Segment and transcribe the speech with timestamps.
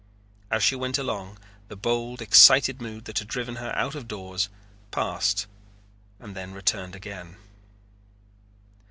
[0.49, 4.49] As she went along, the bold, excited mood that had driven her out of doors
[4.89, 5.45] passed
[6.19, 7.37] and then returned again.